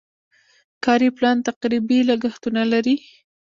[0.85, 2.95] کاري پلان تقریبي لګښتونه لري.